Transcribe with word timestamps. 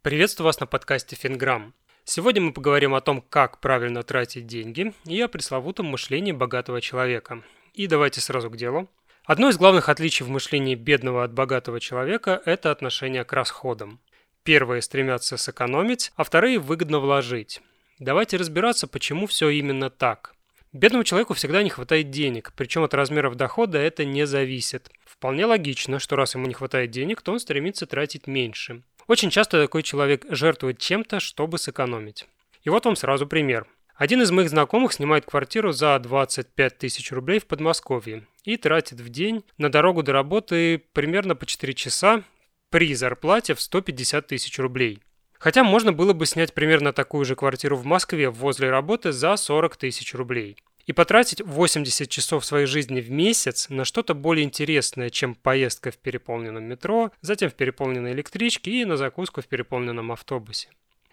Приветствую 0.00 0.44
вас 0.44 0.60
на 0.60 0.66
подкасте 0.66 1.16
Финграмм. 1.16 1.74
Сегодня 2.04 2.40
мы 2.40 2.52
поговорим 2.52 2.94
о 2.94 3.00
том, 3.00 3.20
как 3.20 3.58
правильно 3.60 4.04
тратить 4.04 4.46
деньги 4.46 4.94
и 5.04 5.20
о 5.20 5.26
пресловутом 5.26 5.86
мышлении 5.86 6.30
богатого 6.30 6.80
человека. 6.80 7.42
И 7.74 7.88
давайте 7.88 8.20
сразу 8.20 8.48
к 8.48 8.56
делу. 8.56 8.88
Одно 9.24 9.48
из 9.48 9.58
главных 9.58 9.88
отличий 9.88 10.24
в 10.24 10.28
мышлении 10.28 10.76
бедного 10.76 11.24
от 11.24 11.32
богатого 11.32 11.80
человека– 11.80 12.40
это 12.44 12.70
отношение 12.70 13.24
к 13.24 13.32
расходам. 13.32 14.00
Первые 14.44 14.82
стремятся 14.82 15.36
сэкономить, 15.36 16.12
а 16.14 16.22
вторые 16.22 16.60
выгодно 16.60 17.00
вложить. 17.00 17.60
Давайте 17.98 18.36
разбираться, 18.36 18.86
почему 18.86 19.26
все 19.26 19.48
именно 19.48 19.90
так. 19.90 20.36
Бедному 20.72 21.02
человеку 21.02 21.34
всегда 21.34 21.64
не 21.64 21.70
хватает 21.70 22.10
денег, 22.10 22.52
причем 22.54 22.84
от 22.84 22.94
размеров 22.94 23.34
дохода 23.34 23.78
это 23.78 24.04
не 24.04 24.28
зависит. 24.28 24.92
Вполне 25.04 25.44
логично, 25.44 25.98
что 25.98 26.14
раз 26.14 26.36
ему 26.36 26.46
не 26.46 26.54
хватает 26.54 26.92
денег, 26.92 27.20
то 27.20 27.32
он 27.32 27.40
стремится 27.40 27.84
тратить 27.84 28.28
меньше. 28.28 28.84
Очень 29.08 29.30
часто 29.30 29.60
такой 29.60 29.82
человек 29.82 30.26
жертвует 30.28 30.78
чем-то, 30.78 31.18
чтобы 31.18 31.58
сэкономить. 31.58 32.28
И 32.62 32.68
вот 32.68 32.84
вам 32.84 32.94
сразу 32.94 33.26
пример. 33.26 33.66
Один 33.94 34.20
из 34.20 34.30
моих 34.30 34.50
знакомых 34.50 34.92
снимает 34.92 35.24
квартиру 35.24 35.72
за 35.72 35.98
25 35.98 36.78
тысяч 36.78 37.10
рублей 37.10 37.40
в 37.40 37.46
Подмосковье 37.46 38.26
и 38.44 38.58
тратит 38.58 39.00
в 39.00 39.08
день 39.08 39.44
на 39.56 39.70
дорогу 39.70 40.02
до 40.02 40.12
работы 40.12 40.84
примерно 40.92 41.34
по 41.34 41.46
4 41.46 41.72
часа 41.72 42.22
при 42.68 42.94
зарплате 42.94 43.54
в 43.54 43.62
150 43.62 44.26
тысяч 44.26 44.58
рублей. 44.58 45.00
Хотя 45.38 45.64
можно 45.64 45.92
было 45.92 46.12
бы 46.12 46.26
снять 46.26 46.52
примерно 46.52 46.92
такую 46.92 47.24
же 47.24 47.34
квартиру 47.34 47.76
в 47.76 47.86
Москве 47.86 48.28
возле 48.28 48.68
работы 48.68 49.12
за 49.12 49.36
40 49.36 49.76
тысяч 49.78 50.14
рублей 50.14 50.58
и 50.88 50.94
потратить 50.94 51.42
80 51.42 52.08
часов 52.08 52.46
своей 52.46 52.64
жизни 52.64 53.02
в 53.02 53.10
месяц 53.10 53.68
на 53.68 53.84
что-то 53.84 54.14
более 54.14 54.44
интересное, 54.44 55.10
чем 55.10 55.34
поездка 55.34 55.90
в 55.90 55.98
переполненном 55.98 56.64
метро, 56.64 57.12
затем 57.20 57.50
в 57.50 57.54
переполненной 57.54 58.12
электричке 58.12 58.70
и 58.70 58.84
на 58.86 58.96
закуску 58.96 59.42
в 59.42 59.46
переполненном 59.46 60.10
автобусе. 60.10 60.70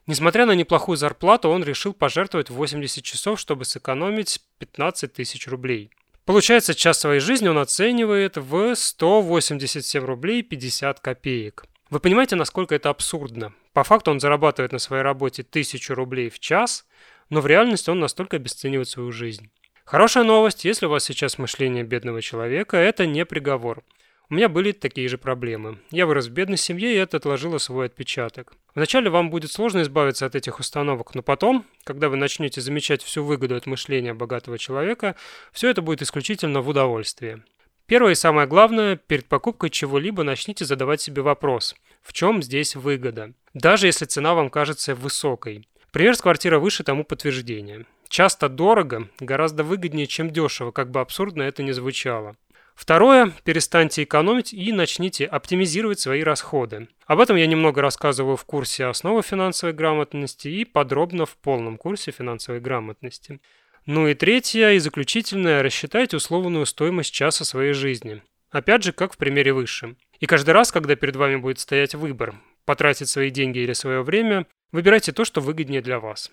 Несмотря 0.08 0.46
на 0.46 0.54
неплохую 0.54 0.96
зарплату, 0.96 1.50
он 1.50 1.62
решил 1.62 1.92
пожертвовать 1.92 2.50
80 2.50 3.04
часов, 3.04 3.38
чтобы 3.38 3.66
сэкономить 3.66 4.40
15 4.60 5.12
тысяч 5.12 5.46
рублей. 5.46 5.92
Получается, 6.24 6.74
час 6.74 7.02
своей 7.02 7.20
жизни 7.20 7.50
он 7.50 7.58
оценивает 7.58 8.38
в 8.38 8.76
187 8.76 10.06
рублей 10.06 10.42
50 10.42 11.02
копеек. 11.02 11.66
Вы 11.90 12.00
понимаете, 12.00 12.38
насколько 12.38 12.76
это 12.76 12.90
абсурдно? 12.90 13.54
По 13.74 13.84
факту 13.84 14.12
он 14.12 14.22
зарабатывает 14.22 14.72
на 14.72 14.80
своей 14.80 15.04
работе 15.04 15.42
1000 15.42 15.94
рублей 15.96 16.30
в 16.30 16.40
час, 16.40 16.86
но 17.30 17.42
в 17.42 17.48
реальности 17.48 17.90
он 17.90 18.00
настолько 18.00 18.38
обесценивает 18.38 18.88
свою 18.88 19.12
жизнь. 19.12 19.52
Хорошая 19.86 20.24
новость, 20.24 20.66
если 20.66 20.88
у 20.88 20.90
вас 20.90 21.04
сейчас 21.04 21.38
мышление 21.38 21.84
бедного 21.84 22.20
человека, 22.20 22.76
это 22.76 23.06
не 23.06 23.24
приговор. 23.24 23.84
У 24.32 24.34
меня 24.34 24.50
были 24.50 24.72
такие 24.72 25.08
же 25.08 25.20
проблемы. 25.20 25.78
Я 25.92 26.08
вырос 26.08 26.26
в 26.26 26.32
бедной 26.32 26.58
семье, 26.58 26.92
и 26.92 26.98
это 26.98 27.18
отложило 27.18 27.60
свой 27.60 27.86
отпечаток. 27.86 28.54
Вначале 28.74 29.12
вам 29.12 29.30
будет 29.30 29.52
сложно 29.52 29.84
избавиться 29.84 30.26
от 30.26 30.34
этих 30.34 30.60
установок, 30.60 31.14
но 31.14 31.22
потом, 31.22 31.66
когда 31.84 32.10
вы 32.10 32.16
начнете 32.16 32.62
замечать 32.62 33.04
всю 33.04 33.24
выгоду 33.24 33.56
от 33.56 33.68
мышления 33.68 34.16
богатого 34.16 34.58
человека, 34.58 35.16
все 35.52 35.70
это 35.70 35.84
будет 35.84 36.02
исключительно 36.02 36.62
в 36.62 36.68
удовольствие. 36.68 37.44
Первое 37.86 38.14
и 38.14 38.16
самое 38.16 38.48
главное, 38.48 38.96
перед 38.96 39.28
покупкой 39.28 39.70
чего-либо 39.70 40.24
начните 40.24 40.66
задавать 40.66 41.02
себе 41.02 41.22
вопрос, 41.22 41.76
в 42.02 42.12
чем 42.12 42.42
здесь 42.42 42.76
выгода, 42.76 43.34
даже 43.54 43.86
если 43.86 44.06
цена 44.06 44.34
вам 44.34 44.50
кажется 44.50 44.96
высокой. 44.96 45.68
Пример 45.92 46.16
с 46.16 46.22
квартиры 46.22 46.58
выше 46.58 46.84
тому 46.84 47.04
подтверждение. 47.04 47.86
Часто 48.10 48.50
дорого 48.50 49.10
гораздо 49.20 49.64
выгоднее, 49.64 50.08
чем 50.08 50.30
дешево, 50.30 50.72
как 50.72 50.92
бы 50.92 51.00
абсурдно 51.02 51.44
это 51.44 51.64
ни 51.64 51.72
звучало. 51.72 52.36
Второе, 52.76 53.32
перестаньте 53.46 54.04
экономить 54.04 54.54
и 54.54 54.72
начните 54.74 55.26
оптимизировать 55.26 56.00
свои 56.00 56.24
расходы. 56.24 56.90
Об 57.08 57.22
этом 57.22 57.38
я 57.38 57.48
немного 57.48 57.82
рассказываю 57.82 58.36
в 58.36 58.44
курсе 58.44 58.86
«Основы 58.86 59.22
финансовой 59.22 59.74
грамотности» 59.74 60.50
и 60.50 60.66
подробно 60.66 61.26
в 61.26 61.38
полном 61.38 61.78
курсе 61.78 62.12
финансовой 62.12 62.60
грамотности. 62.60 63.40
Ну 63.86 64.08
и 64.08 64.14
третье 64.14 64.72
и 64.72 64.80
заключительное– 64.80 65.62
рассчитайте 65.64 66.18
условную 66.18 66.66
стоимость 66.66 67.14
часа 67.14 67.46
своей 67.46 67.74
жизни. 67.74 68.22
Опять 68.50 68.84
же, 68.84 68.92
как 68.92 69.14
в 69.14 69.18
примере 69.18 69.54
выше. 69.54 69.96
И 70.20 70.26
каждый 70.26 70.52
раз, 70.52 70.72
когда 70.72 70.96
перед 70.96 71.16
вами 71.16 71.38
будет 71.38 71.60
стоять 71.60 71.96
выбор– 71.96 72.36
потратить 72.66 73.10
свои 73.10 73.30
деньги 73.30 73.60
или 73.60 73.74
свое 73.74 74.02
время, 74.02 74.48
выбирайте 74.72 75.12
то, 75.12 75.24
что 75.24 75.40
выгоднее 75.40 75.82
для 75.82 76.00
вас. 76.00 76.32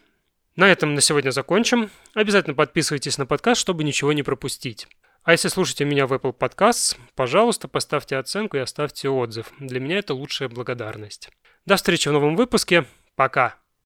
На 0.54 0.70
этом 0.70 0.94
на 0.94 1.00
сегодня 1.00 1.30
закончим. 1.30 1.90
Обязательно 2.14 2.54
подписывайтесь 2.54 3.16
на 3.16 3.24
подкаст, 3.24 3.60
чтобы 3.60 3.84
ничего 3.84 4.12
не 4.12 4.22
пропустить. 4.22 4.86
А 5.22 5.32
если 5.32 5.48
слушаете 5.48 5.84
меня 5.84 6.06
в 6.06 6.12
Apple 6.12 6.36
Podcasts, 6.36 6.96
пожалуйста, 7.14 7.68
поставьте 7.68 8.16
оценку 8.16 8.56
и 8.56 8.60
оставьте 8.60 9.08
отзыв. 9.08 9.50
Для 9.60 9.80
меня 9.80 9.98
это 9.98 10.14
лучшая 10.14 10.48
благодарность. 10.48 11.30
До 11.64 11.76
встречи 11.76 12.08
в 12.08 12.12
новом 12.12 12.36
выпуске. 12.36 12.84
Пока! 13.14 13.61